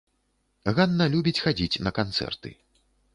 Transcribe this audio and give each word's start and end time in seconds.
Ганна 0.79 1.05
любіць 1.15 1.37
хадзіць 1.43 1.81
на 1.89 1.93
канцэрты. 1.99 2.55